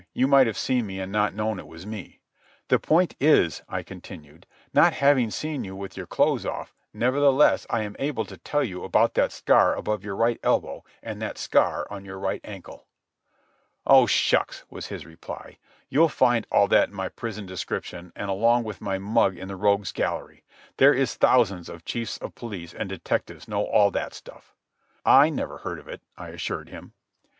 [0.13, 2.21] You might have seen me and not known it was me."
[2.69, 7.83] "The point is," I continued, "not having seen you with your clothes off, nevertheless I
[7.83, 11.85] am able to tell you about that scar above your right elbow, and that scar
[11.91, 12.87] on your right ankle."
[13.85, 15.59] "Oh, shucks," was his reply.
[15.87, 19.55] "You'll find all that in my prison description and along with my mug in the
[19.55, 20.43] rogues' gallery.
[20.77, 24.55] They is thousands of chiefs of police and detectives know all that stuff."
[25.05, 26.93] "I never heard of it," I assured him.